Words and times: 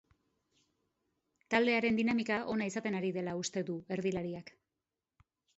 Taldearen 1.53 2.01
dinamika 2.01 2.39
ona 2.55 2.71
izaten 2.71 2.99
ari 3.03 3.15
dela 3.19 3.39
uste 3.45 3.67
du 3.71 3.79
erdilariak. 3.97 4.55